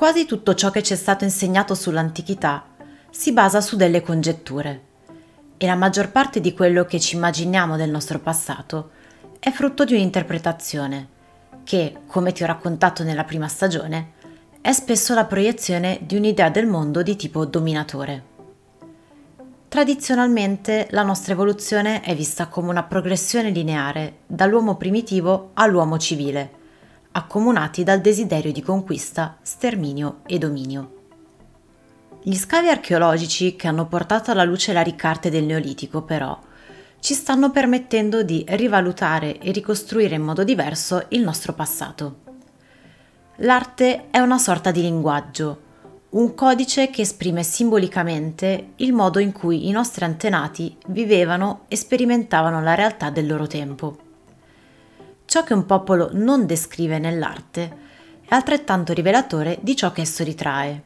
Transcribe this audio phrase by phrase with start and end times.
[0.00, 2.64] Quasi tutto ciò che ci è stato insegnato sull'antichità
[3.10, 4.84] si basa su delle congetture
[5.58, 8.92] e la maggior parte di quello che ci immaginiamo del nostro passato
[9.38, 11.08] è frutto di un'interpretazione
[11.64, 14.12] che, come ti ho raccontato nella prima stagione,
[14.62, 18.24] è spesso la proiezione di un'idea del mondo di tipo dominatore.
[19.68, 26.59] Tradizionalmente la nostra evoluzione è vista come una progressione lineare dall'uomo primitivo all'uomo civile,
[27.12, 30.94] accomunati dal desiderio di conquista, sterminio e dominio.
[32.22, 36.38] Gli scavi archeologici che hanno portato alla luce la ricarte del Neolitico, però,
[37.00, 42.18] ci stanno permettendo di rivalutare e ricostruire in modo diverso il nostro passato.
[43.36, 45.68] L'arte è una sorta di linguaggio,
[46.10, 52.60] un codice che esprime simbolicamente il modo in cui i nostri antenati vivevano e sperimentavano
[52.60, 54.09] la realtà del loro tempo.
[55.30, 57.76] Ciò che un popolo non descrive nell'arte
[58.26, 60.82] è altrettanto rivelatore di ciò che esso ritrae.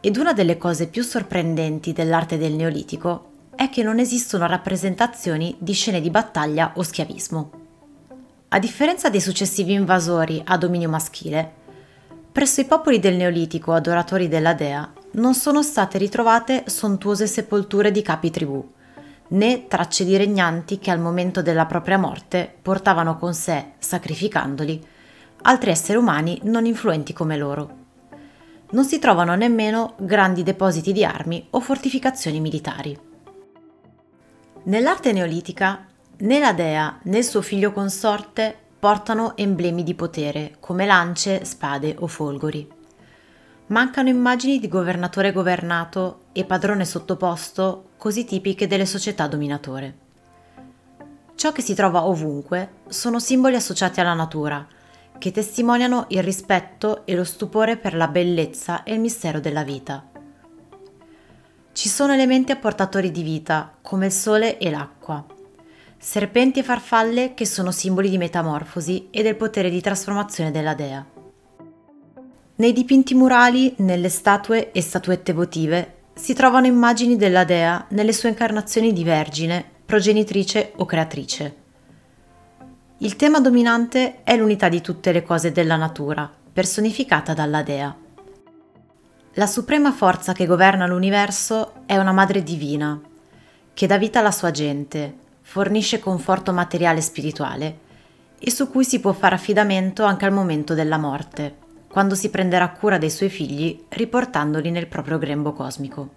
[0.00, 5.74] Ed una delle cose più sorprendenti dell'arte del Neolitico è che non esistono rappresentazioni di
[5.74, 7.50] scene di battaglia o schiavismo.
[8.48, 11.52] A differenza dei successivi invasori a dominio maschile,
[12.32, 18.00] presso i popoli del Neolitico adoratori della dea non sono state ritrovate sontuose sepolture di
[18.00, 18.66] capi tribù,
[19.28, 24.86] né tracce di regnanti che al momento della propria morte portavano con sé, sacrificandoli,
[25.42, 27.86] altri esseri umani non influenti come loro
[28.70, 32.98] non si trovano nemmeno grandi depositi di armi o fortificazioni militari.
[34.64, 35.86] Nell'arte neolitica,
[36.18, 41.96] né la dea né il suo figlio consorte portano emblemi di potere come lance, spade
[42.00, 42.76] o folgori.
[43.68, 49.96] Mancano immagini di governatore governato e padrone sottoposto così tipiche delle società dominatore.
[51.34, 54.66] Ciò che si trova ovunque sono simboli associati alla natura,
[55.18, 60.02] che testimoniano il rispetto e lo stupore per la bellezza e il mistero della vita.
[61.70, 65.26] Ci sono elementi apportatori di vita, come il sole e l'acqua,
[65.98, 71.17] serpenti e farfalle che sono simboli di metamorfosi e del potere di trasformazione della dea.
[72.58, 78.30] Nei dipinti murali, nelle statue e statuette votive, si trovano immagini della dea nelle sue
[78.30, 81.56] incarnazioni di vergine, progenitrice o creatrice.
[82.98, 87.94] Il tema dominante è l'unità di tutte le cose della natura, personificata dalla dea.
[89.34, 93.00] La suprema forza che governa l'universo è una madre divina,
[93.72, 97.78] che dà vita alla sua gente, fornisce conforto materiale e spirituale
[98.40, 102.70] e su cui si può fare affidamento anche al momento della morte, quando si prenderà
[102.70, 106.16] cura dei suoi figli riportandoli nel proprio grembo cosmico.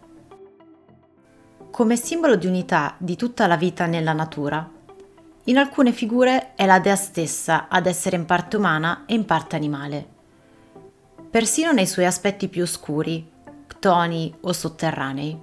[1.71, 4.69] Come simbolo di unità di tutta la vita nella natura,
[5.45, 9.55] in alcune figure è la dea stessa ad essere in parte umana e in parte
[9.55, 10.07] animale.
[11.31, 13.27] Persino nei suoi aspetti più oscuri,
[13.67, 15.39] ctoni o sotterranei,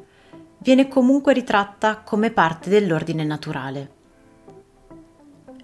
[0.59, 3.97] viene comunque ritratta come parte dell'ordine naturale.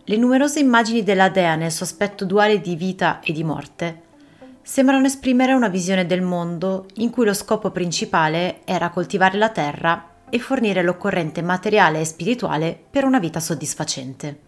[0.04, 4.02] Le numerose immagini della dea nel suo aspetto duale di vita e di morte
[4.64, 10.08] sembrano esprimere una visione del mondo in cui lo scopo principale era coltivare la terra
[10.30, 14.40] e fornire l'occorrente materiale e spirituale per una vita soddisfacente.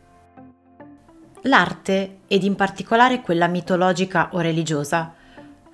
[1.43, 5.15] L'arte, ed in particolare quella mitologica o religiosa,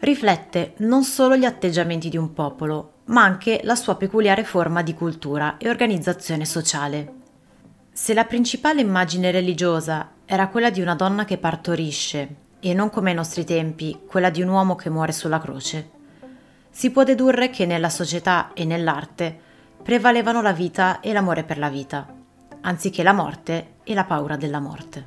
[0.01, 4.93] riflette non solo gli atteggiamenti di un popolo, ma anche la sua peculiare forma di
[4.93, 7.13] cultura e organizzazione sociale.
[7.93, 13.11] Se la principale immagine religiosa era quella di una donna che partorisce, e non come
[13.11, 15.91] ai nostri tempi quella di un uomo che muore sulla croce,
[16.71, 19.37] si può dedurre che nella società e nell'arte
[19.83, 22.07] prevalevano la vita e l'amore per la vita,
[22.61, 25.07] anziché la morte e la paura della morte.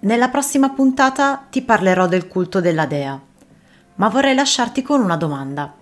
[0.00, 3.20] Nella prossima puntata ti parlerò del culto della dea,
[3.96, 5.74] ma vorrei lasciarti con una domanda.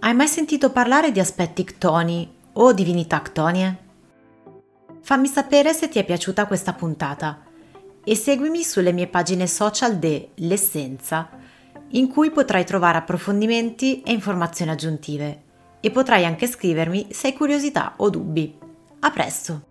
[0.00, 3.86] Hai mai sentito parlare di aspetti ctoni o divinità ctonie?
[5.02, 7.46] Fammi sapere se ti è piaciuta questa puntata
[8.08, 11.28] e seguimi sulle mie pagine social de L'Essenza,
[11.90, 15.42] in cui potrai trovare approfondimenti e informazioni aggiuntive
[15.80, 18.58] e potrai anche scrivermi se hai curiosità o dubbi.
[19.00, 19.66] A presto!